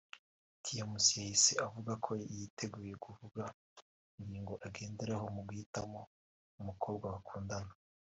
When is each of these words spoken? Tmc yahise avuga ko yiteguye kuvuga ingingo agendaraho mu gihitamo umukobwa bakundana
Tmc 0.63 1.05
yahise 1.19 1.51
avuga 1.65 1.91
ko 2.05 2.11
yiteguye 2.35 2.93
kuvuga 3.03 3.43
ingingo 4.19 4.53
agendaraho 4.67 5.25
mu 5.35 5.41
gihitamo 5.49 5.99
umukobwa 6.61 7.05
bakundana 7.15 7.71